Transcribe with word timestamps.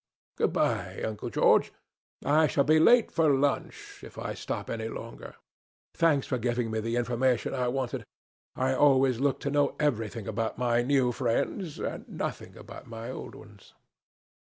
"Good 0.35 0.51
bye, 0.51 0.99
Uncle 1.03 1.29
George. 1.29 1.71
I 2.25 2.47
shall 2.47 2.63
be 2.63 2.79
late 2.79 3.11
for 3.11 3.29
lunch, 3.37 3.99
if 4.03 4.17
I 4.17 4.33
stop 4.33 4.67
any 4.67 4.87
longer. 4.87 5.35
Thanks 5.93 6.25
for 6.25 6.39
giving 6.39 6.71
me 6.71 6.79
the 6.79 6.95
information 6.95 7.53
I 7.53 7.67
wanted. 7.67 8.03
I 8.55 8.73
always 8.73 9.19
like 9.19 9.39
to 9.41 9.51
know 9.51 9.75
everything 9.79 10.27
about 10.27 10.57
my 10.57 10.81
new 10.81 11.11
friends, 11.11 11.77
and 11.77 12.09
nothing 12.09 12.57
about 12.57 12.87
my 12.87 13.11
old 13.11 13.35
ones." 13.35 13.75